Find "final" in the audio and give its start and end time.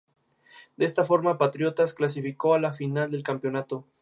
2.73-3.11